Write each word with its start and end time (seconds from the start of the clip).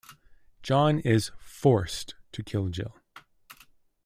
John 0.63 0.97
is 1.01 1.29
forced 1.37 2.15
to 2.31 2.41
kill 2.41 2.69
Jill. 2.69 2.95